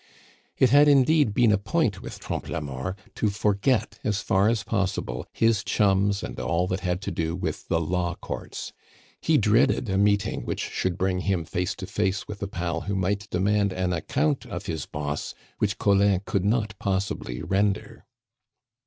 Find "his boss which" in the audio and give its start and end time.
14.65-15.77